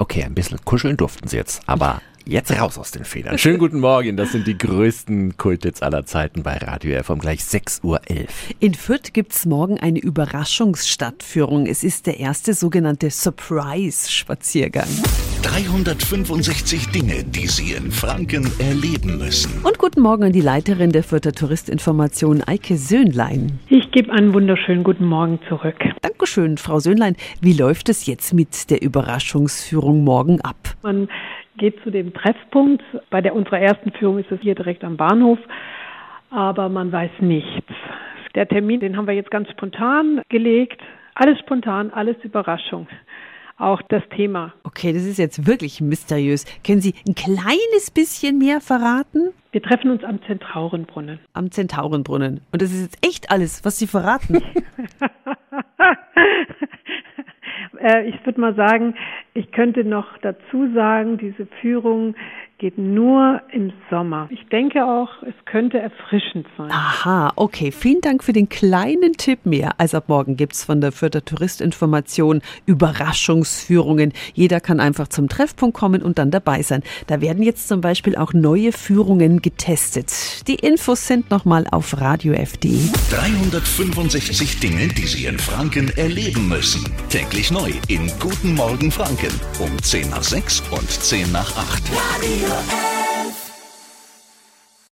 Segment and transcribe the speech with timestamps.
[0.00, 3.36] Okay, ein bisschen kuscheln durften sie jetzt, aber jetzt raus aus den Federn.
[3.36, 7.40] Schönen guten Morgen, das sind die größten Kulthits aller Zeiten bei Radio F um gleich
[7.40, 8.00] 6.11 Uhr.
[8.60, 11.66] In Fürth gibt's morgen eine Überraschungsstadtführung.
[11.66, 14.88] Es ist der erste sogenannte Surprise-Spaziergang.
[15.42, 19.60] 365 Dinge, die Sie in Franken erleben müssen.
[19.64, 23.58] Und guten Morgen an die Leiterin der Fürther Touristinformation, Eike Söhnlein.
[23.90, 25.74] Ich gebe einen wunderschönen guten Morgen zurück.
[26.00, 27.16] Dankeschön, Frau Söhnlein.
[27.42, 30.54] Wie läuft es jetzt mit der Überraschungsführung morgen ab?
[30.82, 31.08] Man
[31.56, 32.84] geht zu dem Treffpunkt.
[33.10, 35.40] Bei der unserer ersten Führung ist es hier direkt am Bahnhof,
[36.30, 37.66] aber man weiß nichts.
[38.36, 40.80] Der Termin, den haben wir jetzt ganz spontan gelegt.
[41.16, 42.86] Alles spontan, alles Überraschung.
[43.58, 44.54] Auch das Thema.
[44.70, 46.44] Okay, das ist jetzt wirklich mysteriös.
[46.64, 49.30] Können Sie ein kleines bisschen mehr verraten?
[49.50, 51.18] Wir treffen uns am Zentaurenbrunnen.
[51.32, 52.40] Am Zentaurenbrunnen.
[52.52, 54.40] Und das ist jetzt echt alles, was Sie verraten.
[57.78, 58.94] Äh, ich würde mal sagen,
[59.32, 62.14] ich könnte noch dazu sagen, diese Führung
[62.60, 64.28] geht nur im Sommer.
[64.30, 66.70] Ich denke auch, es könnte erfrischend sein.
[66.70, 67.72] Aha, okay.
[67.72, 69.72] Vielen Dank für den kleinen Tipp mehr.
[69.78, 74.12] Also ab morgen gibt es von der Fürther Touristinformation Überraschungsführungen.
[74.34, 76.82] Jeder kann einfach zum Treffpunkt kommen und dann dabei sein.
[77.06, 80.46] Da werden jetzt zum Beispiel auch neue Führungen getestet.
[80.46, 82.92] Die Infos sind nochmal auf radiof.de.
[83.10, 86.84] 365 Dinge, die Sie in Franken erleben müssen.
[87.08, 91.82] Täglich neu in Guten Morgen Franken um 10 nach 6 und 10 nach 8.
[91.90, 92.99] Radio F.